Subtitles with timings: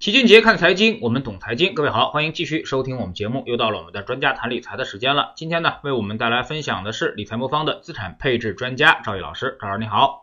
[0.00, 1.74] 齐俊杰看财经，我们懂财经。
[1.74, 3.42] 各位好，欢迎继续收听我们节目。
[3.44, 5.34] 又到了我们的专家谈理财的时间了。
[5.36, 9.58] 今天呢，为我们带来分享的是理财魔方的资产配置专家赵毅老师。
[9.60, 10.22] 赵老师你好，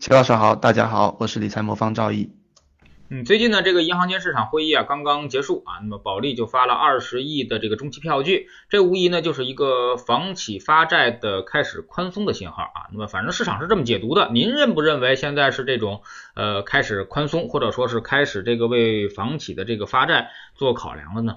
[0.00, 2.35] 齐老师好，大家好，我是理财魔方赵毅。
[3.08, 12.90] 嗯，最近呢，这个银行间市场会议啊刚刚结束啊，那么保利就发了二十亿的这个中期票据，这无疑呢就是一个房企发债的开始宽松的信号啊。
[12.92, 16.02] 那么反正市场是这么解读的，您认不认为现在是这种
[16.34, 21.36] 呃开始宽松，或者说是开始这个为房企的这个发债做考量了呢？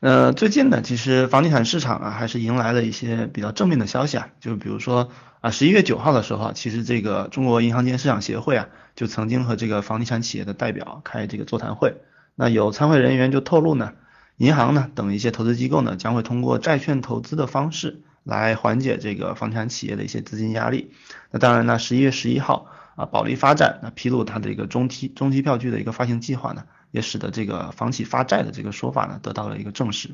[0.00, 5.08] 呃，最近呢，其实房地产市场啊还是迎来了一些比较正面的消息啊，就比如说
[5.40, 8.68] 啊十一月九号的时候，其实这个中国银行间市场协会啊。
[8.98, 11.94] 就曾经和这个房地产企业的代表开这个座谈会，
[12.34, 13.92] 那有参会人员就透露呢，
[14.38, 20.90] 银行呢等一些投资机构呢将会通过债券投资的方式来缓解这个房地产企业的一些资金压力。
[21.30, 22.66] 那当然呢，十一月十一号
[22.96, 30.10] 啊，保利发债那披露它的一个中期中期票据的一个发行计划呢，也使得这个房企发债的这个说法呢得到了一个证实。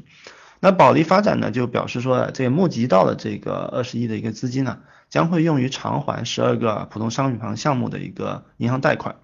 [0.61, 4.81] 那保利发展呢就表示说，这募集到了这个二十亿的一个资金呢。
[5.15, 9.15] 将会用于偿还十二个普通商品房项目的一个银行贷款。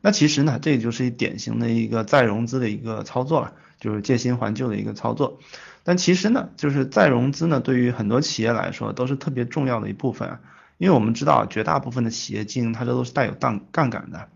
[0.00, 5.40] 那其实呢，这也就是一典型的一个再融资的一个操作了，就是借新还旧的一个操作。
[5.82, 10.40] 但其实呢，就是再融资呢，对于很多企业来说都是特别重要的一部分啊。
[10.78, 14.28] 因为我们知道，绝大部分的企业经营它这都是带有杠杠杆的。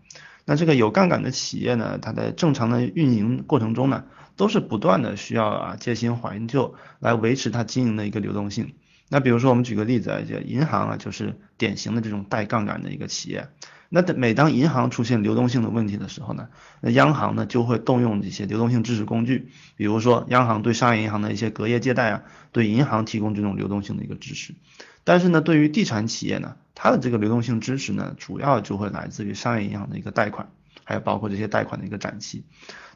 [0.43, 4.03] 那这个有杠杆的企业呢，它在正常的运营过程中呢，
[4.35, 8.73] 都是不断的需要啊借新还旧来维持它经营的一个流动性。
[9.07, 13.47] 那比如说，我们举个例子啊，就银行啊，就是典型的这种带杠杆的一个企业。
[13.87, 16.49] 那每当银行出现流动性的问题的时候呢，
[16.81, 24.55] 那央行呢就会动用一些流动性支持工具，比如说央行对商业银行的一些隔夜借贷啊，对银行提供这种流动性的一个支持。
[25.03, 30.49] 但是呢，对于地产企业呢，它的这个流动性支持呢，主要就会来自于商业银行的一个贷款，
[30.83, 32.43] 还有包括这些贷款的一个展期。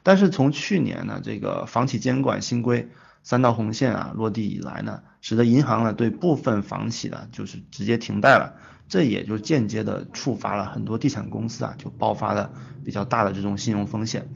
[0.02, 2.90] 但是从去年呢，这个房企监管新规。
[3.24, 8.56] 三道红线啊落地以来呢，使得银行呢对部分房企呢就是直接停贷了，
[8.88, 12.52] 这也就间接的触发了很多地产公司啊就爆发了
[12.84, 14.30] 比较大的这种信用风险。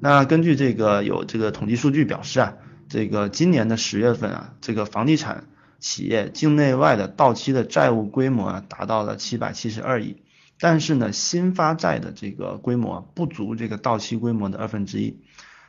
[0.00, 2.54] 那根据这个有这个统计数据表示啊，
[2.88, 5.44] 这个今年的十月份啊，这个房地产
[5.78, 10.22] 企业境内外的到期的债务规模啊达到了七百七十二亿，
[10.60, 15.22] 但是呢新发债的这个规模不足这个到期规模的二分之一。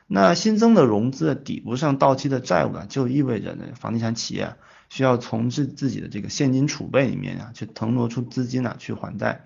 [0.08, 4.56] 那新增的融资抵不上到期的债务啊，就意味着呢，房地产企业
[4.90, 9.46] 需要从自自己的这个现金储备里面啊，去腾挪出资金啊，去还贷。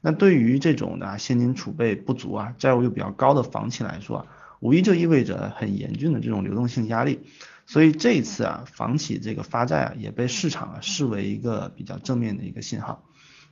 [0.00, 4.26] 那对于这种的现金储备不足啊，债务又比较高的房企来说，
[4.58, 7.20] 无疑就意味着很严峻的这种流动性压力。
[7.66, 13.04] 所以这一次啊，房企这个发债啊，也被市场啊视为一个比较正面的一个信号。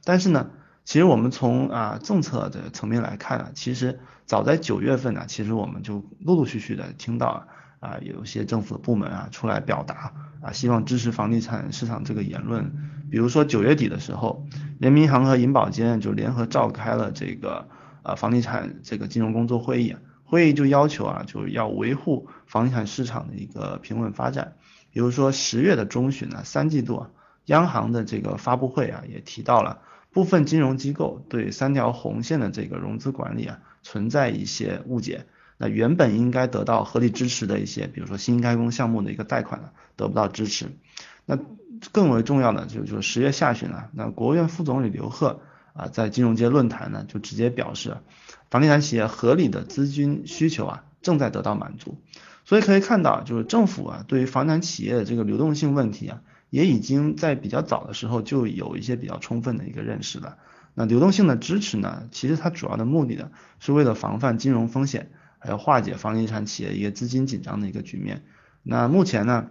[0.03, 0.51] 但是呢，
[0.89, 4.01] 其实我们从啊政策的层面来看啊，其实。
[4.25, 7.47] 早在九月份呢，其实我们就陆陆续续的听到
[7.81, 10.13] 啊，有些政府的部门啊出来表达
[10.43, 12.71] 啊，希望支持房地产市场这个言论。
[13.11, 14.47] 比如说九月底的时候，
[14.79, 17.69] 人民银行和银保监就联合召开了这个
[18.03, 24.57] 呃房地产这个金融工作会议，会议就要求啊，就要维护房地产市场的一个平稳发展。
[24.91, 27.11] 比如说十月的中旬呢，三季度啊
[27.47, 29.79] 央行的这个发布会啊，也提到了
[30.19, 33.61] 部分金融机构对三条红线的这个融资管理啊。
[33.85, 35.25] 存在一些误解，
[35.57, 40.67] 那原本应该得到合理支持的一些，比如说新开工项目的一个贷款呢，得不到支持。
[41.25, 41.39] 那
[41.93, 45.41] 更为重要的就就是十月下旬啊，那国务院副总理刘鹤
[45.73, 47.97] 啊在金融街论坛呢就直接表示，
[48.51, 51.97] 房地产企业合理的资金需求啊正在得到满足。
[52.45, 60.39] 所以可以看到，就是政府啊对于房产企业的这个流动性问题啊，也已经在比较早的时候就有一些比较充分的一个认识了。
[60.75, 62.09] 那流动性的支持呢？
[62.13, 65.11] 其实它主要的目的呢，是为了防范金融风险，
[65.41, 68.23] 还有化解房地产企业一个资金紧张的一个局面。
[68.63, 69.51] 那目前呢，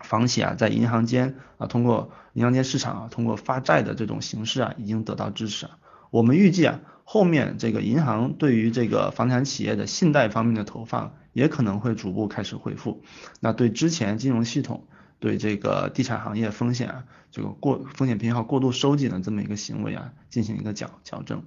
[0.00, 5.68] 房企啊，在银行间啊，通过银行间市场啊，通过发债的这种形式啊，已经得到支持。
[6.10, 13.02] 我们预计啊，后面这个银行对于这个房产企业的信贷方面的投放，也可能会逐步开始恢复。
[13.38, 14.88] 那对之前金融系统。
[15.20, 21.42] 对这个地产行业风险啊，这个过风险偏好过度收紧的这么一个行为啊，进行一个矫矫正。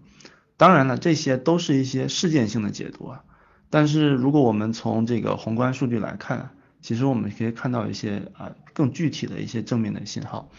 [0.57, 3.23] 当然了，这些都是一些事件性的解读啊。
[3.69, 6.51] 但是如果我们从这个宏观数据来看，
[6.81, 10.50] 其实我们可以看到一些啊更具体的一些正面的信号。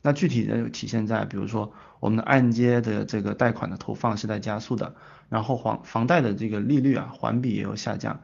[0.00, 4.94] 那具体的体现在，比如说我们的按揭的这个贷款的投放是在加速的，
[5.28, 8.20] 然后房房贷的这个利率啊环比也有下降。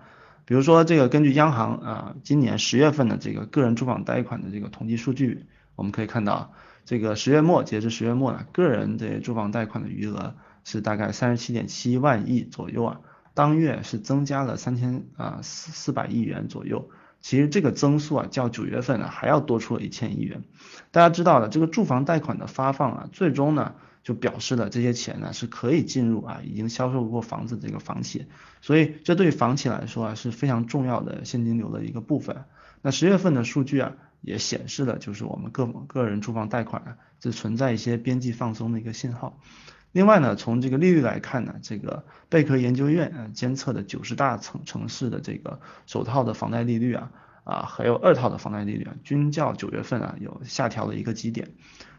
[0.48, 5.44] 比如说，这个根据央行啊今年十月份的这个个人住房贷款的这个统计数据，
[5.76, 6.54] 我们可以看到，
[6.86, 13.00] 这个十月末截至十月末呢，个人的住房贷款的余额是大概三十七点七万亿左右啊，
[13.34, 16.88] 当月是增加了三千啊四四百亿元左右。
[17.20, 20.44] 其实这个增速啊，较九月份呢还要多出了一千亿元。
[20.92, 23.74] 大家知道的，这个住房贷款的发放啊，最终呢
[24.08, 28.24] 就表示了这些钱呢是可以进入啊已经销售过房子这个房企，
[28.62, 32.44] 所以这对房企来说啊是非常重要的现金流的一个部分。
[32.80, 39.38] 那十月份的数据啊也显示了，就是我们个个人住房贷款啊是存在一些边际放松的一个信号。
[39.92, 47.10] 另外呢，从这个利率来看呢，这个贝壳研究院啊监测的九十大城城市的这个首套的房贷利率啊
[47.44, 51.50] 啊，还有二套的房贷利率啊，均较九月份啊有下调了一个基点。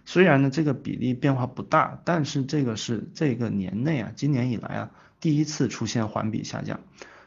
[0.10, 6.80] 虽然呢这个比例变化不大，但是这个是这个年内啊今年以来啊第一次出现环比下降。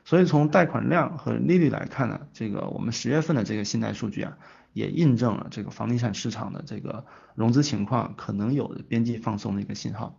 [0.05, 4.37] 所以从贷款量和利率来看呢，这个我们十月份的这个信贷数据啊，
[4.73, 7.05] 也印证了这个房地产市场的这个
[7.37, 10.19] 融资情况可能有边际放松的一个信号。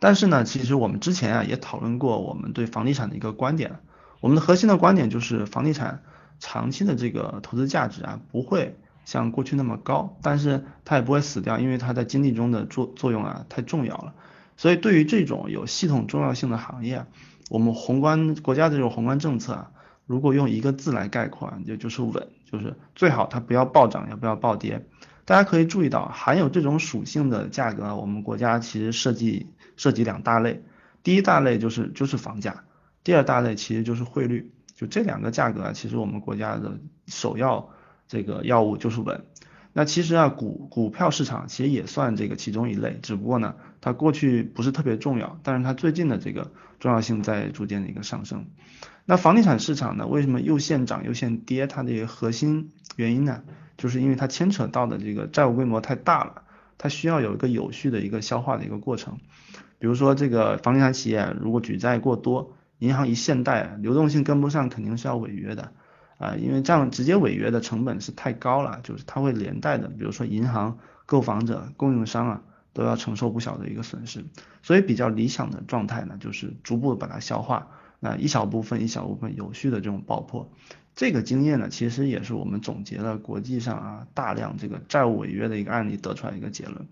[0.00, 3.78] 但是呢，其实我们之前啊也讨论过我们对房地产的一个观点，
[4.18, 6.02] 我们的核心的观点就是房地产
[6.40, 8.76] 长期的这个投资价值啊不会
[9.08, 14.12] 像过去那么高，但是它也不会死掉，因为它在经济中的作作用啊太重要了。
[14.58, 17.06] 所以对于这种有系统重要性的行业，
[17.48, 19.70] 我们宏观国家这种宏观政策啊，
[20.04, 24.84] 如果用一个字来概括，就就是稳，就是最好它不要暴涨，也不要暴跌。
[25.24, 29.46] 大家可以注意到，含有这种属性的价格，我们国家其实涉及
[29.78, 30.62] 涉及两大类。
[31.02, 32.64] 第一大类就是就是房价，
[33.02, 34.52] 第二大类其实就是汇率。
[34.74, 37.70] 就这两个价格啊，其实我们国家的首要
[38.08, 39.22] 这个药物就是稳。
[39.72, 46.50] 那其实啊，股股票市场其实也算这个其中一类，只不过呢，它过去不是特别重要，但是它最近的这个
[46.80, 48.46] 重要性在逐渐的一个上升。
[49.04, 51.66] 那房地产市场呢，为什么又现涨又现跌？
[51.66, 53.42] 它的一个核心原因呢？
[53.76, 56.42] 就是因为它牵扯到的这个债务规模太大了，
[56.78, 59.18] 它需要有一个有序的一个消化的一个过程。
[59.78, 65.72] 比如说这个房地产企业如果举债过多，银行一限贷，流动性跟不上，肯定是要违约的
[66.18, 72.42] 啊，因为这样直接违约的成本是太高了，就是它会连带的，比如说银行、购房者、供应商啊，
[72.72, 74.24] 都要承受不小的一个损失。
[74.62, 77.68] 所以比较理想的状态呢，就是逐步把它消化，
[78.00, 80.50] 那一小部分一小部分有序的这种爆破。
[80.96, 86.88] 这个经验呢，其实也是我们总结了国际上啊大量这个债务违约的一个案例得出来一个结论。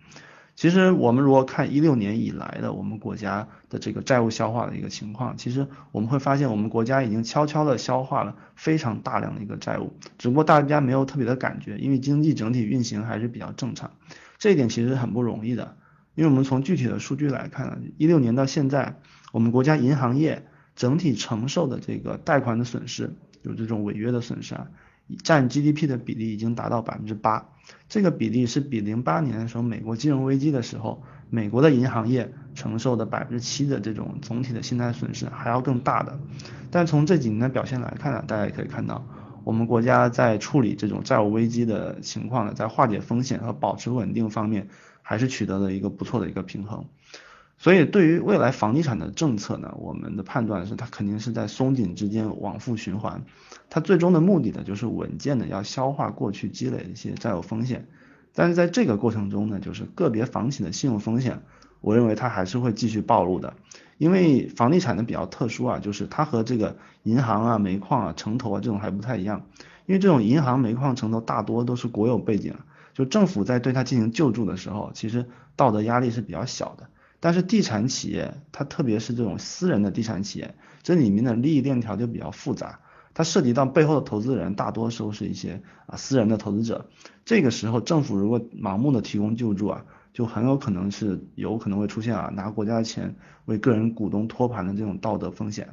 [0.56, 13.92] 其实我们如果看一六年以来的我们国家的这个债务消化的一个情况，其实我们会发现我们国家已经悄悄的消化了非常大量的一个债务，只不过大家没有特别的感觉，因为经济整体运行还是比较正常。
[14.38, 15.76] 这一点其实很不容易的，
[16.14, 18.98] 因为我们从具体的数据来看，一六年到现在，
[19.32, 23.14] 我们国家银行业整体承受的这个贷款的损失。
[23.42, 24.66] 有这种违约的损失啊，
[25.22, 27.46] 占 GDP 的比例已经达到百分之八，
[27.88, 36.18] 这个比例是比零八年的时候美国金融危机的时候，美国的银行业承受的百分之七的这种总体的信贷损失还要更大的。
[36.70, 39.06] 但从这几年的表现来看呢，大家也可以看到，
[39.44, 44.68] 我们国家在处理这种债务危机的情况呢，在化解风险和保持稳定方面，
[45.02, 46.84] 还是取得了一个不错的一个平衡。
[47.58, 53.24] 所以，对于未来房地产的政策呢，我们的判断是它肯定是在松紧之间往复循环，
[53.70, 57.86] 它最终的目的呢，就是稳健的要消化过去积累的一些债务风险。
[58.34, 61.42] 但是在这个过程中呢，就是个别房企的信用风险，
[61.80, 63.54] 我认为它还是会继续暴露的。
[63.96, 69.46] 因为房地产的比较特殊啊，就是它和这个银行啊、煤矿啊、城投啊这种还不太一样。
[69.86, 72.54] 因为这种银行、煤矿、城投大多都是国有背景，
[72.92, 75.24] 就政府在对它进行救助的时候，其实
[75.56, 76.88] 道德压力是比较小的。
[77.18, 82.80] 但是地产企业，它特别是这种私人的地产企业，这里面的利益链条就比较复杂，
[83.14, 86.90] 它涉及到背后的投资人，大多数是一些啊私人的投资者。
[87.24, 95.70] 这个时候，政府如果盲目的提供救助啊，就很有可能是有可能会出现啊拿国家的钱为个人股东托盘的这种道德风险。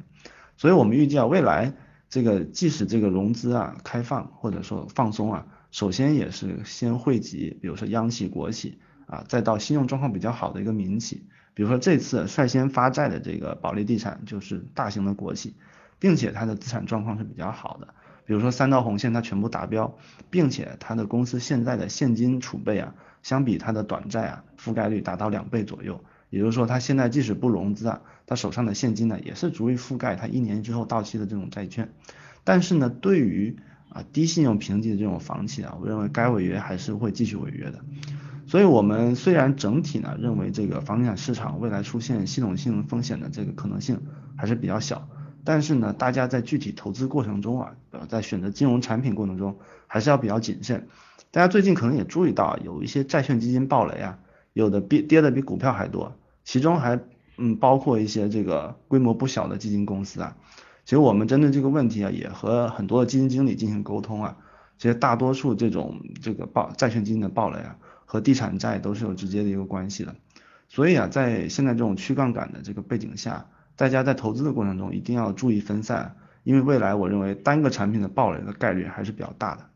[0.56, 1.74] 所以我们预计啊，未来
[2.08, 8.78] 这个即使这个融资啊开放或者说放松啊，首先也是先惠及，比如说央企、国企。
[9.06, 15.54] 啊，再到信用状况比较好的一个民企，比如说这次率先发债的这个保利地产就是大型的国企，
[15.98, 17.94] 并且它的资产状况是比较好的，
[18.26, 19.96] 比如说三道红线它全部达标，
[20.30, 31.92] 并且它的公司现在的现金储备啊，相比它的短债啊，覆盖率达到两倍左右，也就是说它现在即使不融资啊，它手上的现金呢也是足以覆盖它一年之后到期的这种债券，
[32.42, 33.56] 但是呢，对于
[33.90, 37.84] 啊低信用评级的这种房企啊，我认为该违约还是会继续违约的。
[38.54, 44.00] 所以，我们虽然整体呢认为这个房地产市场未来出现系统性风险的这个可能性
[44.36, 45.08] 还是比较小，
[45.42, 49.56] 但是呢，大家在具体投资过程中啊，呃，在选择金融产品过程中
[49.88, 50.86] 还是要比较谨慎。
[51.32, 54.20] 大家最近可能也注意到，有一些债券基金暴雷啊，
[54.52, 57.00] 有的跌跌的比股票还多，其中还
[57.36, 60.36] 嗯，包括一些这个规模不小的基金公司啊，
[60.84, 64.36] 其实我们针对这个问题啊，也和很多的基金经理进行沟通啊。
[64.78, 67.76] 其实大多数这种这个暴债券基金的暴雷啊，
[68.14, 70.14] 和地产债都是有直接的一个关系的。
[70.68, 79.68] 所以啊，在现在这种去杠杆的这个背景下，大家在投资的过程中一定要注意分散，因为未来我认为单个产品的暴雷的概率还是比较大的。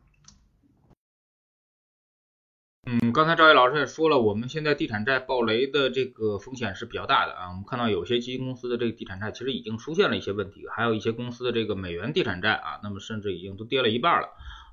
[2.85, 7.49] 嗯，刚才赵毅老师也说了，我们现在地产债暴雷的这个风险是比较大的啊。
[7.49, 14.29] 我们看到有些基金公司的这个地产债其实已经出现了一些问题，还有一些公司的这个美元地产债啊，那么甚至已经都跌了一半了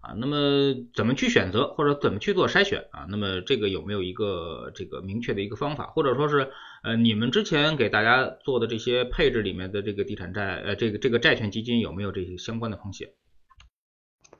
[0.06, 0.14] 啊。
[0.16, 3.06] 那么怎么去选择或者怎么去做筛选啊？
[3.08, 6.50] 那么这个有没有一个这个明确的一个方法，或者说是
[6.82, 13.08] 呃你们之前给大家做的这些配置里面的这个地产债呃这个这个债券基金有没有这些相关的风险？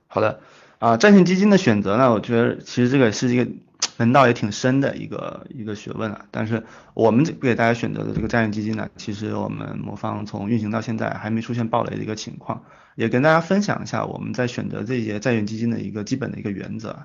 [0.07, 0.39] 好的
[0.79, 3.47] 啊，债券基金的选择呢，我觉得其实这个是一个。
[3.97, 6.63] 门道也挺深的一个一个学问啊，但是
[6.93, 12.63] 我们给大家选择的这个债券基金呢，其实我们魔方从运行到现在还没出现暴雷的一个情况，
[12.95, 16.95] 也跟大家分享一下我们在选择这些债券基金的一个基本的一个原则。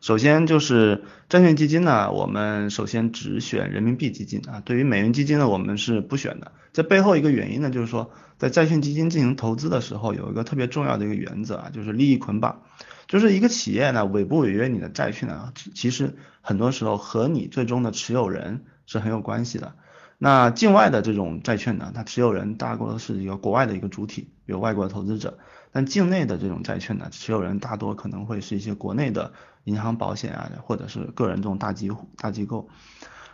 [0.00, 6.52] 首先就是债券基金呢，我们首先只选人民币基金啊，对于美元基金呢，我们是不选的。
[6.72, 12.62] 这背后一个原因呢，就是说在债券基金进行投资的时候，有一个特别重要的一个原则啊，就是利益捆绑。
[13.08, 19.74] 就是一个企业呢，违不违约你的债券呢，其实很多时候和你最终的持有人是很有关系的。
[20.18, 25.38] 那境外的这种债券呢，它持有人大多是一个国外的一个主体，比如外国的投资者。
[25.70, 29.32] 但境内的这种债券呢，持有人大多可能会是一些国内的
[29.64, 32.68] 银行、保险啊，或者是个人这种大机大机构。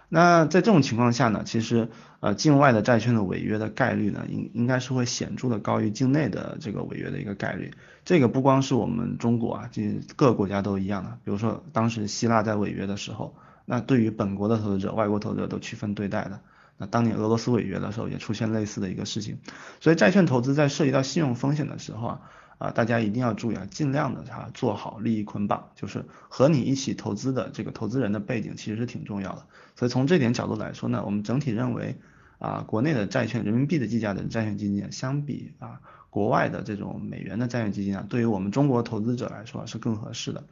[0.08, 1.88] 那在这种情况下呢，其实
[2.20, 7.72] 呃境外的债券的违约的概率呢，应应该是会显著的高于境内的这个违约的一个概率。
[8.04, 11.18] 这个不光是我们中国啊，这各个国家都一样的。
[11.24, 13.34] 比如说当时希腊在违约的时候，
[13.64, 16.40] 那对于本国的投资者、外国投资者都区分对待的。
[16.76, 19.38] 那当年俄罗斯违约的时候，也出现类似的一个事情。
[19.80, 22.20] 所以债券投资在涉及到信用风险的时候啊。
[22.58, 29.46] 啊，大家一定要注意啊，尽量的哈做好利益捆绑，就是和你一起投资的这个投资人的背景其实是挺重要的。
[29.76, 31.96] 所以从这点角度来说呢，我们整体认为
[32.38, 35.80] 啊，国内的债券人民币的计价的债券基金相比啊
[36.10, 40.44] 国外的这种美元的债券基金啊，对于我们中国投资者来说是更合适的。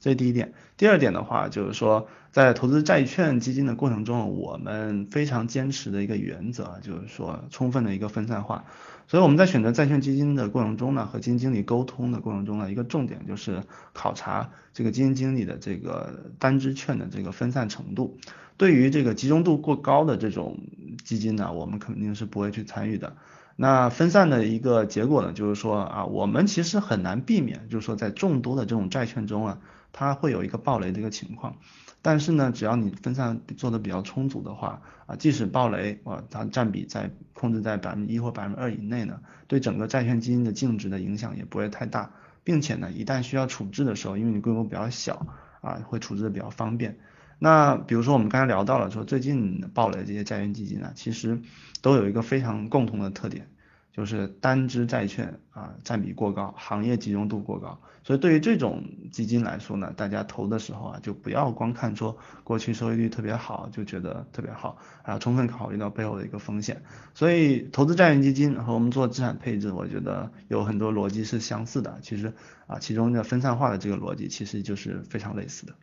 [0.00, 0.52] 这是第一点。
[0.76, 8.64] 第二点的话，就是说在投资债券基金的过程中，我们非常坚持的一个原则就是说充分的一个分散化。
[9.06, 18.18] 所以我们在选择债券基金的过程中呢，和基金经理沟通的过程中呢，一个重点就是考察这个基金经理的这个单支券的这个分散程度。
[18.56, 20.60] 对于这个集中度过高的这种
[21.04, 23.16] 基金呢，我们肯定是不会去参与的。
[23.56, 29.58] 那分散的一个结果呢，就是说啊，我们其实很难避免，就是说在众多的这种债券中啊，
[29.92, 31.56] 它会有一个暴雷的一个情况。
[32.02, 42.10] 但是呢，只要你分散做的比较充足的话，啊，即使暴雷，哇，它占比在控制在百分之一或百分之二以内呢，对整个债券基金的净值的影响也不会太大，
[42.42, 45.26] 并且呢，一旦需要处置的时候，因为你规模比较小，
[45.60, 46.98] 啊，会处置的比较方便。
[47.38, 51.40] 那比如说我们刚才聊到了说最近暴雷这些债券基金呢，其实
[51.82, 53.46] 都有一个非常共同的特点。
[53.92, 66.82] 就是单只债券啊占比过高，行业集中度过高，所以对于这种基金来说呢，大家投的时候啊，就不要光看说过去收益率特别好就觉得特别好，还要充分考虑到背后的一个风险。
[67.14, 71.98] 所以投资债券基金和我们做资产配置，我觉得有很多逻辑是相似的。
[72.00, 72.32] 其实
[72.66, 75.74] 啊，其中的分散化的这个逻辑其实就是非常类似的。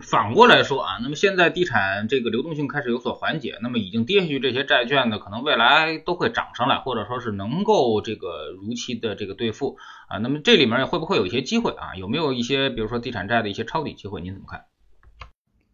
[0.00, 9.76] 反过来说啊，那么现在地产这个流动性开始有所缓解，那么已经跌下去这些债券呢，可能未来都会涨上来，或者说是能够这个如期的这个兑付
[10.08, 10.16] 啊。
[10.16, 11.94] 那么这里面会不会有一些机会啊？
[11.94, 14.22] 有没有一些比如说地产债的一些抄底机会？
[14.22, 14.64] 您怎么看？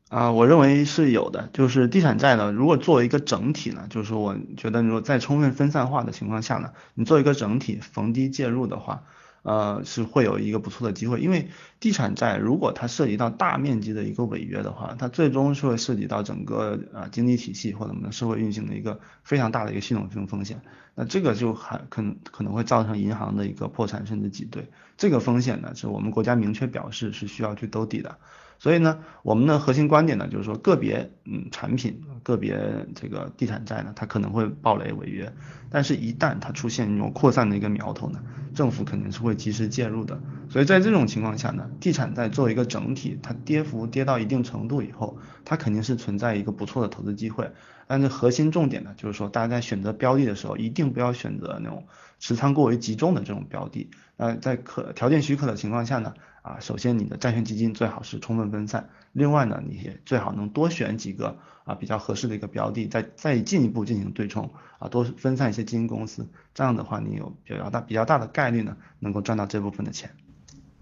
[0.09, 1.49] 啊，我认为是有的。
[1.53, 9.05] 就是地产债呢，如果作为一个整体呢，就是我觉得如果在充分分散化的情况下呢，你做一个整体逢低介入的话。
[9.49, 11.49] 呃，是会有一个不错的机会，因为
[11.81, 20.61] 地产债如果它涉及到大面积的一个违约的话，它最终是会涉及到整个啊经济体系或者我们的社会运行的一个非常大的一个系统性风险，
[20.95, 28.19] 那这个就还可能可能会造成银行的一个破产甚至挤兑，这个风险呢是我们国家明确表示是需要去兜底的。
[28.59, 35.33] 所以呢，我们的核心观点呢，就是说个别嗯产品、个别这个地产债呢，它可能会暴雷违约，
[35.71, 38.21] 但是一旦它出现那种扩散的一个苗头呢，
[38.55, 40.21] 政府肯定是会及时介入的。
[40.51, 47.51] 所以在这种情况下呢，地产在作为一个整体，它跌幅跌到一定程度以后，它肯定是存在一个不错的投资机会。
[47.87, 51.87] 但是核心重点呢，就是说大家在选择标的的时候，一定不要选择那种
[52.19, 53.89] 持仓过于集中的这种标的。
[54.21, 70.11] 那在可条件许可的情况下呢，啊，首先你的债券基金最好是充分分散，另外呢，你也最好能多选几个啊比较合适的一个标的，再再进一步进行对冲啊，多分散一些基金公司，这样的话你有比较大比较大的概率呢，能够赚到这部分的钱。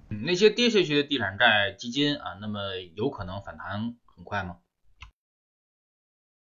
[0.09, 2.61] 嗯，那些跌下去的地产债基金啊，那么
[2.95, 4.57] 有可能反弹很快吗？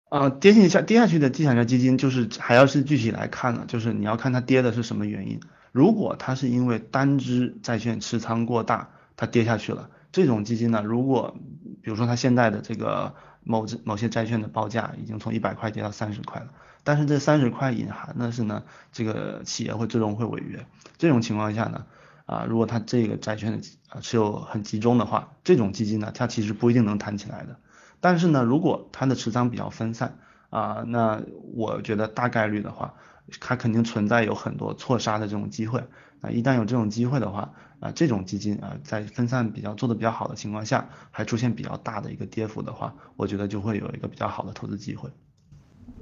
[0.09, 5.41] 啊，跌下下跌下去的地产债基金，就是还要是具体来看呢，就是你要看它跌的是什么原因。
[5.77, 11.37] 如果它是因为单只债券持仓过大，它跌下去了，这种基金呢，如果
[11.83, 13.15] 比如说它现在的这个
[13.45, 16.47] 某某些债券的报价已经从一百块跌到三十块了，
[16.83, 20.65] 但是这三十块隐含的是呢，这个企业会最终会违约，
[20.97, 21.85] 这种情况下呢。
[22.25, 27.57] 啊，如果它这个债券的啊持有很集中的话，这种基金呢，它其实不一定能弹起来的。
[28.01, 30.19] 但是呢，如果它的持仓比较分散
[30.51, 31.23] 啊，那
[31.55, 32.95] 我觉得大概率的话，
[33.41, 35.85] 它肯定存在有很多错杀的这种机会。
[36.23, 45.11] 啊，一旦有这种机会的话，啊，这种基金啊，在分散比较做的比较好的情况下，还出现比较大的一个跌幅的话，我觉得就会有一个比较好的投资机会。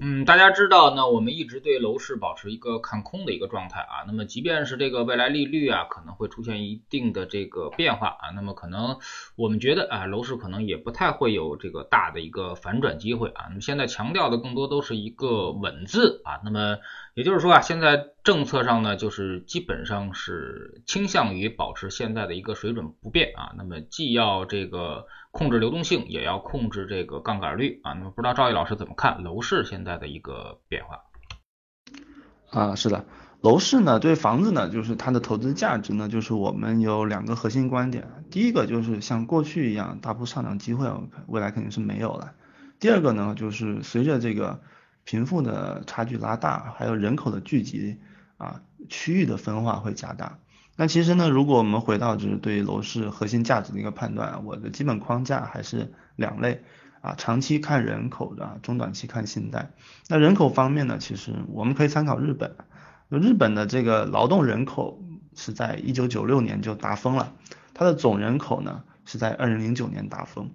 [0.00, 4.02] 嗯，大家知道，呢我们一直对楼市保持一个看空的一个状态啊。
[4.06, 8.98] 那么，即便是这个未来利率啊，可能会出现一定的这个变化啊，那么可能
[9.36, 13.46] 我们觉得啊，楼市可能也不太会有这个大的一个反转机会啊。
[13.48, 16.40] 那么现在强调的更多都是一个稳字啊。
[16.44, 16.78] 那么
[17.14, 23.54] 也就是说啊，现在政策上呢，就是基本上是倾向于保持现在的一个水准不变啊。
[23.56, 25.06] 那么既要这个。
[25.34, 31.00] 控制流动性也要控制这个杠杆率啊，那么不知道赵毅老师怎么看楼市现在的一个变化？
[32.52, 33.04] 啊，是的，
[33.40, 38.06] 楼市呢，对房子呢，就是它的投资价值呢，就是我们有两个核心观点。
[38.30, 40.88] 第一个就是像过去一样大幅上涨机会，
[41.26, 42.34] 未来肯定是没有了。
[42.78, 44.60] 第二个呢，就是随着这个
[45.04, 47.98] 贫富的差距拉大，还有人口的聚集
[48.36, 50.38] 啊，区域的分化会加大。
[50.76, 56.64] 那其实呢，如果我们回到就是对楼市核心价值的一个判断，我的基本框架还是两类
[57.00, 59.70] 啊，长期看人口的，中短期看信贷。
[60.08, 62.56] 那人口方面呢，其实我们可以参考日本，
[63.08, 65.00] 日本的这个劳动人口
[65.36, 67.32] 是在一九九六年就达峰了，
[67.72, 70.50] 它的总人口呢是在二零零九年达峰。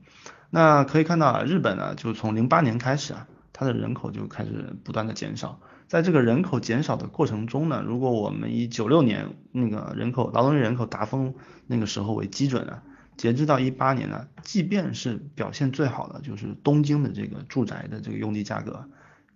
[0.50, 3.28] 那可以看到啊，日本呢就从零八年开始啊，
[3.60, 5.60] 它的人口就开始不断的减少。
[5.90, 11.34] 在这个人口减少的过程中呢，如果我们以九六年那个人口劳动力人口达峰
[11.68, 12.84] 那个时候为基准啊，
[13.18, 18.88] 截至到一八年呢，即便是表现最好的，就是东京的这个住宅的这个用地价格，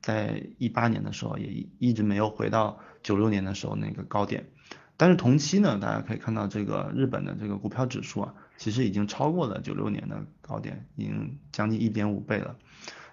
[0.02, 4.46] 在一八年的时候也一直没有回到九六年的时候那个高点，
[4.96, 12.56] 但是同期呢，大家可以看到这个日本的这个股票指数啊，其实已经超过了九六年的高点，已经将近一点五倍了。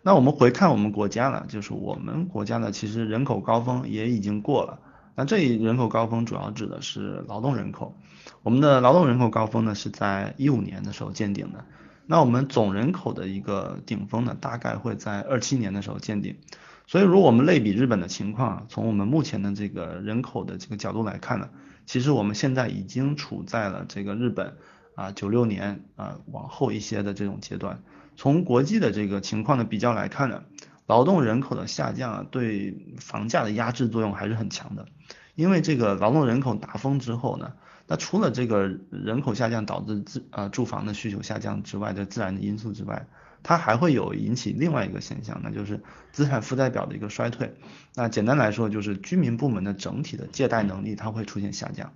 [0.03, 4.79] 那我们回看我们国家呢，就是我们国家呢，其实人口高峰也已经过了。
[5.15, 7.95] 那这一人口高峰主要指的是劳动人口，
[8.43, 11.65] 我们的劳动人口高峰呢是在一五年的时候见顶的。
[12.07, 16.37] 那我们总人口的一个顶峰呢，大概会在二七年的时候见顶。
[16.87, 21.51] 所以，如果我们类比日本的情况，从我们目前的这个人口的这个角度来看呢，
[21.87, 24.57] 其实我们现在已经处在了这个日本
[24.97, 27.83] 啊九六年啊往后一些的这种阶段。
[28.21, 30.43] 从国际的这个情况的比较来看呢，
[30.87, 34.85] 劳动人口的下降啊，对房价的压制作用还是很强的。
[35.37, 37.55] 因为这个劳动人口达峰之后呢，
[37.87, 43.07] 那除了这个人口下降导致自呃住房的需求下降之外的自然的因素之外，
[43.43, 47.55] 它还会有引起另外一个现象，那就是资产负债表的一个衰退。
[47.95, 51.91] 那简单来说，就是居民部门的整体的借贷能力它会出现下降。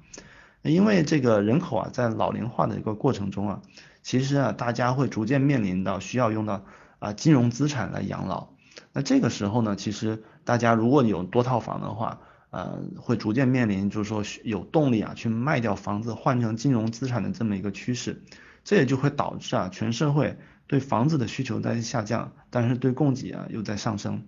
[0.62, 3.60] 因为这个人口啊，在老龄化的一个过程中啊。
[4.04, 6.64] 其实啊，大家会逐渐面临到需要用到
[6.98, 8.50] 啊金融资产来养老。
[8.92, 18.22] 那这个时候呢，其实大家如果有多套房的话，呃，会逐渐面临就是说有动力啊去卖掉房子换成金融资产的这么一个趋势。
[18.62, 24.22] 这也就会导致啊全社会对房子的需求在下降，但是对供给啊又在上升。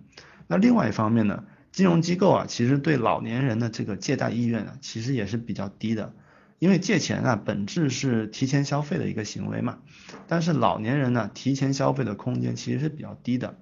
[0.47, 6.13] 那另外一方面呢，金融机构啊其实对老年人的这个借贷意愿啊其实也是比较低的。
[6.59, 9.77] 因为借钱啊，本质是提前消费的一个行为嘛，
[10.27, 13.59] 但是老年人呢，提前消费的空间其实是比较低的，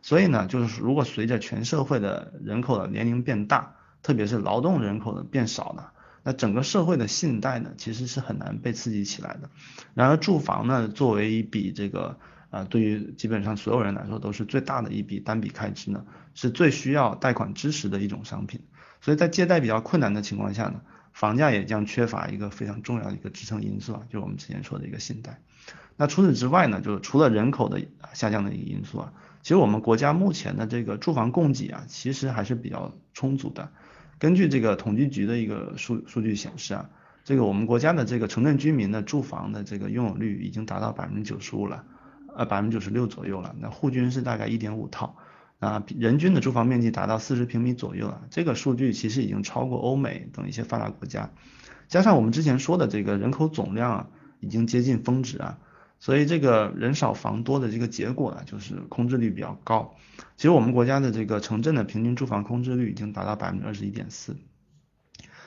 [0.00, 5.88] 所以呢，就是如果随着全社会的人口的年龄变大，特别是劳动人口的变少呢，
[6.22, 9.50] 那整个社会的信贷呢，其实是很难被刺激起来的。
[9.92, 12.16] 然而住房呢，作为一笔这个
[12.48, 18.62] 啊，对于基本上所有人来说都是最大的一笔单笔开支呢，是最需要贷款支持的一种商品，
[19.02, 20.80] 所以在借贷比较困难的情况下呢。
[21.12, 25.40] 房价也将缺乏一个非常重要的一个支撑因素啊，就是我们之前说的一个信贷。
[25.96, 27.80] 那除此之外呢，就是除了人口的
[28.14, 33.72] 下降的一个因素啊，其实我们国家目前的这个住房供给啊，其实还是比较充足的。
[34.18, 36.88] 根据这个统计局的一个数数据显示啊，
[37.24, 41.84] 这个我们国家的这个城镇居民的住房的这个拥有率已经达到百分之九十五了，
[42.36, 43.54] 呃百分之九十六左右了。
[43.58, 45.16] 那户均是大概一点五套。
[45.58, 51.30] 啊，人均的住房面积达到四十平米左右了，这个数据其实已经超过欧美等一些发达国家，
[51.88, 55.58] 加上我们之前说的这个人口总量啊，已经接近峰值啊，
[55.98, 59.96] 所以这个人少房多的这个结果呢，就是空置率比较高。
[60.36, 64.36] 其实我们国家的这个城镇的平均住房空置率已经达到百分之二十一点四，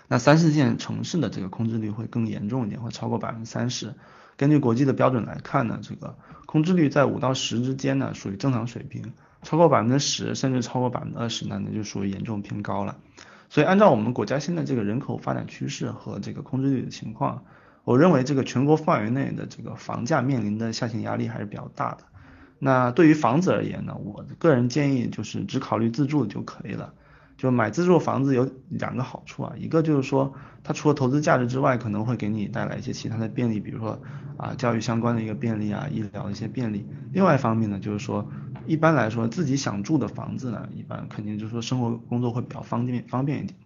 [0.09, 3.95] 那三四线城市的这个空置率会更严重一点，会超过百分之三十。
[4.35, 9.13] 根据国际的标准来看呢，这个空置率在五到十之间呢，属于正常水平。
[9.41, 12.97] 超过百分之十，甚至超过百分之二十，那那就属于严重偏高了。
[13.49, 17.43] 所以按照我们国家现在这个人口发展趋势和这个空置率的情况，
[17.83, 22.03] 我认为这个全国范围内的这个房价面临的下行压力还是比较大的。
[22.59, 26.93] 那对于房子而言呢，我个人建议就是只考虑自住就可以了。
[27.37, 30.31] 就买自住房子有两个好处啊，一个就是说
[30.63, 33.99] 它除了投资价值之外，可能会给你带来一些其他的便利，比如说
[34.37, 36.85] 啊教育相关的一个便利啊，医疗的一些便利。
[37.11, 38.29] 另外一方面呢，就是说
[38.65, 43.57] 一般来说自己想住的房子呢，一般肯定就是说生活工作会比较方便方便一点。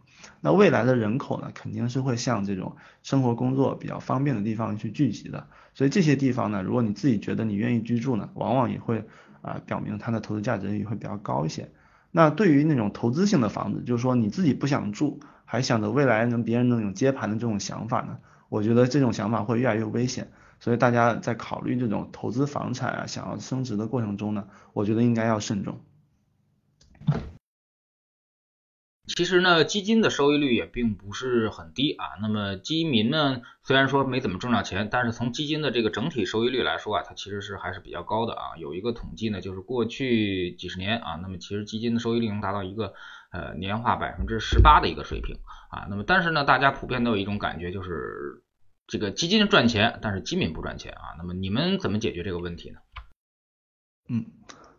[0.41, 5.47] 那未来的人口呢，肯定是会向这种生活工作比较方便的地方去聚集的。
[5.73, 9.05] 所以这些地方呢，如果你自己觉得你愿意居住呢，往往也会
[9.41, 11.69] 啊表明它的投资价值也会比较高一些。
[12.11, 18.17] 那对于那种投资性的房子，就是说你自己不想住，还想着未来能别人能有接盘的这种想法呢，
[18.49, 20.31] 我觉得这种想法会越来越危险。
[20.65, 25.79] 所以大家在考虑这种投资房产啊，想要升值的过程中呢，我觉得应该要慎重。
[29.05, 32.17] 其实呢，基金的收益率也并不是很低啊。
[32.19, 38.57] 那么基民呢，虽然说没怎么挣到钱，但是从基金的这个整体收益率来说啊，它其实是还是比较高的啊。
[38.57, 42.95] 有一个统计呢，就是过去几十年啊，那么其实基金的收益率能达到一个
[43.31, 45.37] 呃年化百分之十八的一个水平
[45.69, 45.85] 啊。
[45.91, 48.41] 那么但是呢，大家普遍都有一种感觉，就是
[48.87, 51.15] 这个基金赚钱，但是基民不赚钱啊。
[51.17, 52.77] 那么你们怎么解决这个问题呢？
[54.09, 54.25] 嗯，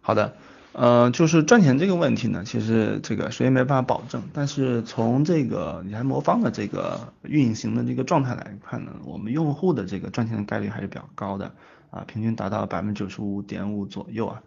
[0.01, 0.37] 好的。
[0.73, 4.23] 呃，就是赚钱这个问题呢，其实这个谁也没办法保证。
[4.35, 11.55] 但是从这个理财魔方的这个运行的这个状态来看呢，我们用户的这个赚钱的概率还是比较高的
[11.91, 14.43] 啊，平均达到百分之九十五点五左右啊。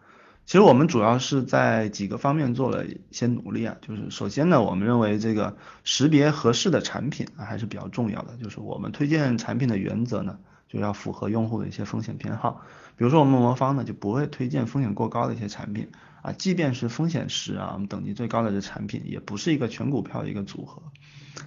[0.50, 12.62] 其实我们主要是在几个方面做了一些努力啊，就是首先呢，我们认为这个识别合适的产品啊还是比较重要的，就是我们推荐产品的原则呢，就要符合用户的一些风险偏好。
[12.98, 15.90] 比如说我们魔方呢就不会推荐风险过高的一些产品。
[16.24, 20.82] 啊，即便是风险十啊，我们等级最高的这产品，也不是一个全股票的一个组合。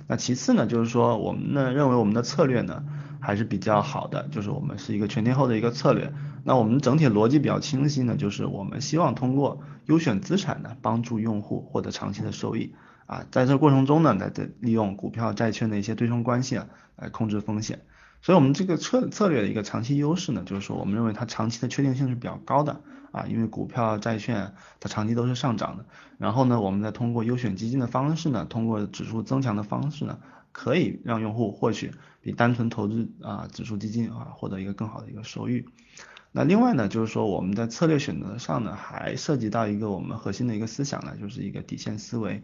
[0.07, 2.85] 那其次呢，就是说我们呢认为我们的策略呢
[3.21, 6.15] 还是比较好的，就是我们是一个全天候的一个策略。
[6.45, 12.75] 那我们整体逻辑比较清晰呢，就是我们希望通过优选资产呢，帮助用户获得长期的收益。
[13.07, 17.81] 啊，在这过程中呢，来在利用股票债券的一些对冲关系啊，来控制风险。
[18.23, 22.81] 所以，我们这个策策略的一个长期优势呢，就是说我们认为它长期的确定性是比较高的。
[23.11, 25.85] 啊，因为股票、债券它长期都是上涨的，
[26.17, 30.19] 然后呢，我们再通过优选基金的方式呢，通过指数增强的方式呢，
[30.51, 35.67] 可以让用户获取比单纯投资啊指数基金啊获得一个更好的一个收益。
[36.33, 42.43] 那另外呢，就是说我们在策略选择上呢，还涉及到一个我们核心的一个思想呢，就是一个底线思维。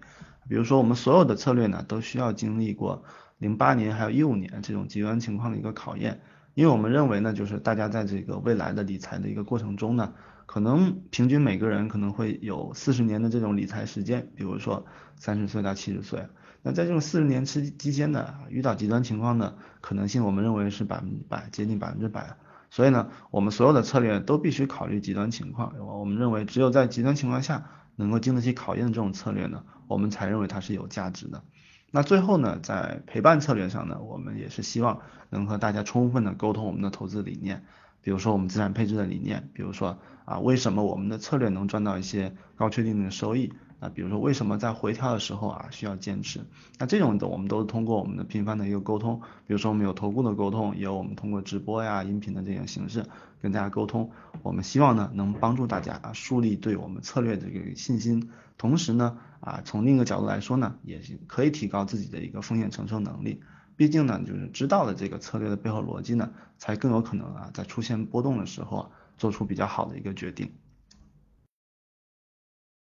[0.49, 3.03] 比如说我们所有的策略呢，都需要经历过
[3.39, 6.21] 零八年还有一五年这种极端情况的一个考验，
[6.55, 10.13] 因为我们认为呢，就是大家在这个未来的理财的一个过程中呢。
[10.45, 16.27] 可能平均每个人可能会有四十年的这种理财时间，比如说三十岁到七十岁，
[16.63, 22.35] 那在这种四十年期期间呢，遇到极端情况的可能性，我们认为是百分之百，接近百分之百。
[22.71, 25.75] 所以呢，我们所有的策略都必须考虑极端情况。
[25.79, 31.43] 我们认为，只有在极端情况下能够经得起考验的这种策略呢，我们才认为它是有价值的。
[31.91, 35.01] 那最后呢，在陪伴策略上呢，我们也是希望
[35.31, 37.65] 能和大家充分的沟通我们的投资理念。
[38.03, 43.53] 比如说我们资产配置的理念，比如说啊，为什么我们的策略能赚到一些高确定的收益？
[43.81, 46.41] 啊，比如说为什么在回调的时候啊需要坚持？
[46.79, 53.05] 那这种的我们都是通过我们的频繁的一个沟通，比如说我们有投顾的沟通，也有我们通过直播呀、音频的这种形式
[53.41, 54.11] 跟大家沟通。
[54.43, 63.41] 我们希望呢能帮助大家啊树立对我们策略的这个信心，同时呢啊从另一个角度来说呢，也是可以提高自己的一个风险承受能力。
[63.77, 70.51] 毕竟呢，就是知道了这个策略的背后逻辑呢，才更有可能啊，在出现波动的时候啊，做出比较好的一个决定。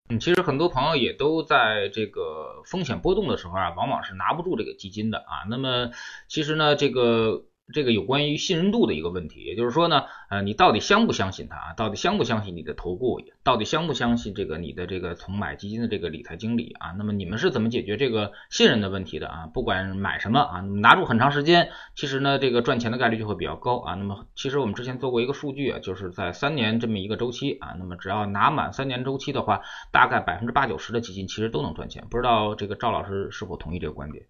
[0.09, 5.45] 嗯，其实很多朋友也都在这个风险波动的时候啊，往往是拿不住这个基金的啊。
[5.49, 5.90] 那么
[6.29, 7.45] 其实呢，这个。
[7.72, 11.72] 这个有关于信任度的一个问题，也就是说呢，呃，你到底相不相信他啊？
[11.72, 13.20] 到底相不相信你的投顾？
[13.42, 16.90] 到底相不相信这个你的这个从买基金的这个理财经理啊？
[16.98, 19.46] 那么你们是怎么解决这个信任的问题的啊？
[19.46, 23.94] 不管买什么啊，拿住很长时间，其实呢，这个赚钱的概率就会比较高啊。
[23.94, 32.05] 那么其实我们之前做过一个数据啊，就是在三年这么一个周期啊，那么只要拿满三年周期的话，大概百分之八九十的基金其实都能赚钱。
[32.11, 34.27] 不知道这个赵老师是否同意这个观点？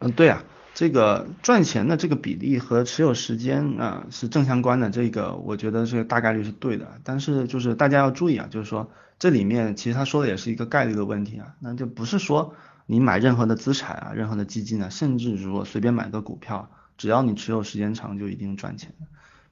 [0.00, 0.44] 嗯，对啊。
[0.74, 6.98] 这个赚钱的这个比例和持有时间啊是正相关的，这个我觉得这个大概率是对的。
[7.04, 12.54] 但是就是大家要注意啊，就是说这里面其实他说的也是一个概率的问题啊，那就不是说
[12.86, 18.94] 你买任何的资产啊、任何的基金啊，甚至如果随便买个股票，只要你持有时间长就一定赚钱。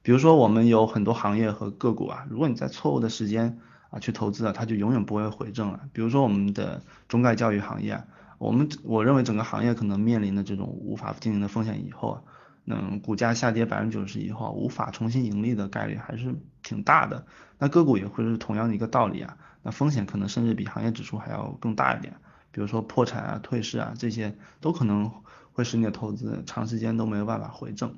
[0.01, 3.59] 比如说我们有很多行业和个股啊，如果你在错误的时间
[3.91, 5.81] 啊去投资了，它就永远不会回正了。
[5.93, 8.05] 比如说我们的中概教育行业啊。
[8.41, 12.21] 我们我认为整个行业可能面临的这种无法经营的风险以后啊，
[12.65, 17.23] 那股价下跌百分之九十以后无法重新盈利的概率还是挺大的。
[17.59, 22.15] 那个股也会是同样的一个道理啊，那风险可能甚至比行业指数还要更大一点。
[22.51, 25.11] 比如说破产啊、退市啊这些都可能
[25.53, 27.93] 会使你的投资长时间都没有办法回正。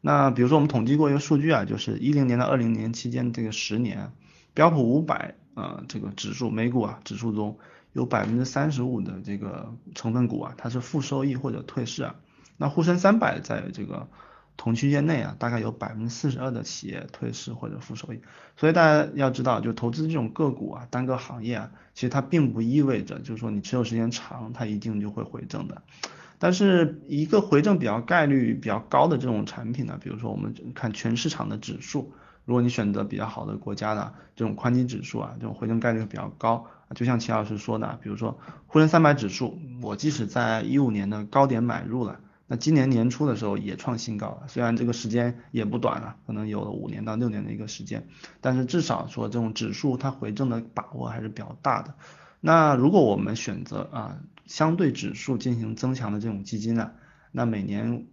[0.00, 4.12] 那比如说我们统计过一个数据啊，就是一零年到二零年期间这个十年，
[4.54, 7.58] 标普五百啊这个指数美股啊指数中。
[7.94, 12.16] 有百分之三十五的这个成分股啊，它是负收益或者退市啊。
[12.58, 14.08] 那沪深三百在这个
[14.56, 18.20] 同区间内啊，大概有百分之四十二的企业退市或者负收益。
[18.56, 25.82] 所以大家要知道，就投资这种个股啊，单个行业啊，其实它并不意味着就是说你持有时间长，它一定就会回正的。
[26.38, 32.12] 但是一个回正比较概率比较高的这种产品呢，比如说我们看全市场的指数，
[32.44, 36.66] 如果你选择比较好的国家的这种宽基指数啊，这种回正概率比较高。
[36.94, 44.42] 就像齐老师说的，比如说沪深三百指数，我即使在一五年的高点买入了，那今年年初的时候也创新高了。
[44.46, 48.06] 虽然这个时间也不短了，可能有了五年到六年的一个时间，
[48.40, 51.94] 但是至少说这种指数它回正的把握还是比较大的。
[52.40, 56.92] 那如果我们选择啊相对指数进行增强的这种基金呢，
[57.32, 58.06] 那每年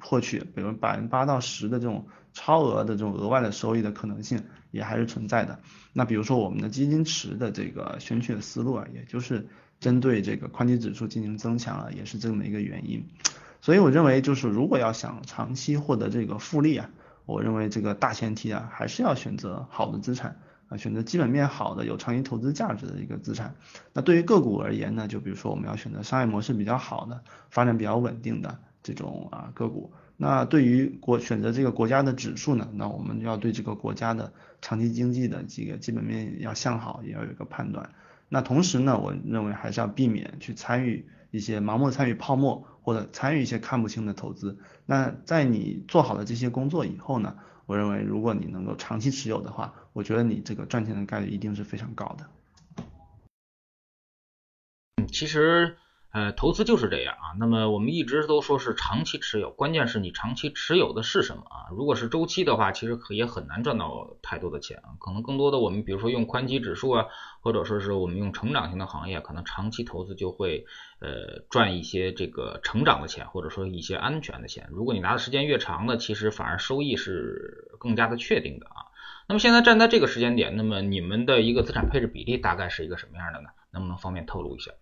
[0.00, 2.06] 获取比如百分之八到十的这种
[2.38, 5.58] 超额的这种额外的收益的可能性也还是存在的。
[5.92, 9.48] 那比如说我们的基金池的这个选取的思路啊，也就是
[9.80, 13.04] 针对这个宽基指数进行增强啊，也是这么一个原因。
[13.60, 16.88] 所以我认为就是如果要想长期获得这个复利啊，
[17.26, 20.36] 我认为这个大前提啊，还是要选择好的资产
[20.68, 23.56] 啊，选择基本面好的、有长期投资价值的一个资产。
[23.92, 27.20] 那对于个股而言呢，就比如说我们要选择商业模式比较好的、
[27.50, 29.92] 发展比较稳定的这种啊个股。
[30.20, 37.94] 那对于国选择这个国家的指数呢，那我们要对这个国家的长期经济的这个基本面要向好，也要有一个判断。
[38.28, 44.58] 那同时呢，我认为还是要避免去参与一些盲目参与泡沫或者参与一些看不清的投资。
[44.86, 52.84] 那在你做好了这些工作以后呢，我认为如果你能够长期持有的话，我觉得你这个赚钱的概率一定是非常高的。
[54.96, 55.76] 嗯，其实。
[56.18, 57.38] 呃，投资就是这样啊。
[57.38, 61.70] 那么我们一直都说是长期持有，关键是你长期持有的是什么啊？
[61.70, 64.98] 如果是周期的话，其实可也很难赚到太多的钱啊。
[64.98, 67.06] 可能更多的我们比如说用宽基指数啊，
[67.40, 70.66] 或者说是我们用成长型的行业，可能长期投资就会
[70.98, 74.68] 呃赚一些这个成长的钱，或者说一些安全的钱。
[74.72, 78.90] 如果你拿的时间越长呢，其实反而收益是更加的确定的啊。
[79.28, 83.50] 那么现在站在这个时间点，那么你们的一个资产配置比例大概是一个什么样的呢？
[83.70, 84.72] 能不能方便透露一下？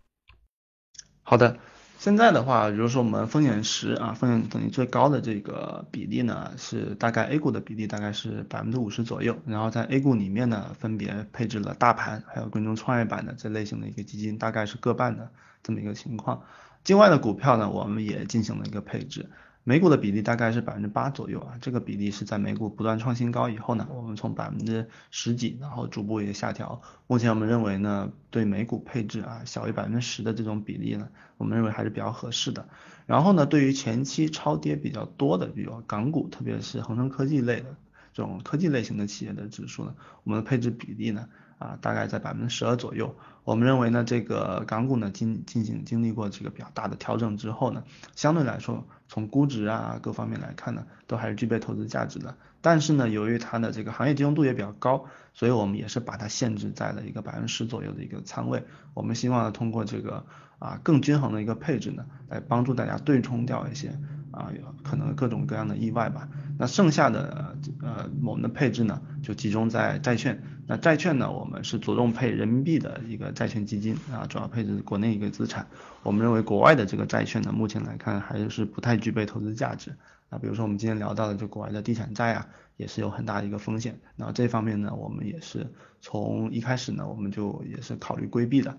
[1.29, 1.59] 好的，
[1.99, 15.29] 现在的话，比如说我们风险十啊，风险等级最高的这个比例呢，是大概 A 股的比例大概是百分之五十左右，然后在 A 股里面呢，分别配置了大盘还有跟踪创业板的这类型的一个基金，大概是各半的
[15.65, 16.45] 这么一个情况。
[16.85, 19.29] 境外的股票呢，我们也进行了一个配置。
[19.69, 26.81] 美股的比例大概是百分之八左右啊，这个比例是在美股不断创新高以后呢，我们从百分之十几，然后逐步也下调。
[27.09, 32.69] 目前我们认为呢，对美股配置啊小于百分之十的这种比例呢，我们认为还是比较合适的。
[33.07, 37.75] 然后呢，对于前期超跌比较多的，比如港股，特别是恒生科技类的
[38.15, 41.29] 这种科技类型的企业的指数呢，我们的配置比例呢。
[41.59, 43.15] 啊，大概在百分之十二左右。
[43.45, 47.85] 我们认为呢，这个港股呢经进行经历过这个比较大的调整之后呢，
[48.17, 52.37] 相对来说从估值啊各方面来看呢，都还是具备投资价值的。
[52.61, 58.65] 但是呢，由于它的这个行业集中度也比较高，所以我们也是把它限制在了一个百分之十左右的一个仓位。
[58.95, 60.27] 我们希望呢，通过这个
[60.59, 63.97] 啊更均衡的一个配置呢，来帮助大家对冲掉一些
[64.33, 64.51] 啊
[64.83, 66.29] 可能各种各样的意外吧。
[66.59, 70.43] 那剩下的呃我们的配置呢，就集中在债券。
[70.69, 75.65] 那债券呢，我们是着重配人民币的一个债券基金啊，主要配置国内一个资产。
[76.03, 79.95] 我们认为国外的这个债券呢，目前来看还是不太具备投资价值
[80.29, 80.39] 啊。
[80.39, 84.01] 比如说我们今天聊到的就国外的地产债啊，也是有很大的一个风险。
[84.17, 88.77] 那这方面呢，我们也是从一开始呢，我们就也是考虑规避的。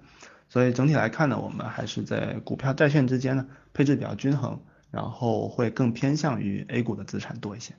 [0.49, 4.59] 所以整体来看呢，我们还是在股票、债券之间呢配置比较均衡，
[4.91, 7.73] 然后会更偏向于 A 股的资产多一些。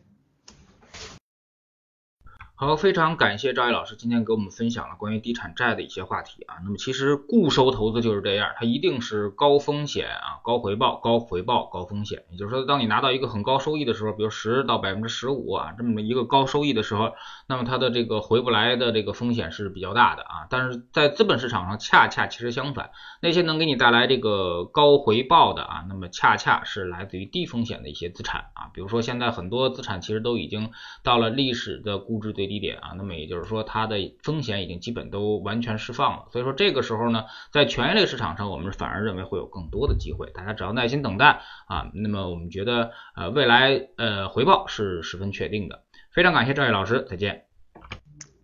[2.60, 6.56] 好，非常感谢赵毅老师今天给我们分享了关于地产债的一些话题啊。
[6.64, 12.24] 那么其实固收投资就是这样，它一定是高风险啊，高回报，高回报，高风险。
[12.32, 17.12] 也就是说，当你拿到一个很高收益的时候，比如十到百分之十五啊，这么一个高收益的时候，
[17.46, 20.48] 那么它的这个回不来的这个风险是比较大的啊。
[20.50, 22.90] 但是在资本市场上，恰恰其实相反，
[23.22, 28.66] 那些能给你带来这个高回报的啊，那么恰恰是来自于低风险的一些资产啊。
[28.74, 30.72] 比如说现在很多资产其实都已经
[31.04, 32.47] 到了历史的估值最。
[32.48, 45.84] 低点啊，那么也就是说它的风险已经基本都完全释放了，所以说这个时候呢，在权益类市场上，我们反而认为会有更多的机会，大家只要耐心等待啊，那么我们觉得呃未来呃回报是十分确定的。
[46.10, 47.44] 非常感谢赵毅老师，再见。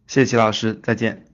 [0.07, 1.34] 谢谢齐老师，再见。